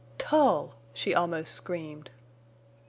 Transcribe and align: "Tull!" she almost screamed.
"Tull!" 0.17 0.73
she 0.93 1.13
almost 1.13 1.53
screamed. 1.53 2.09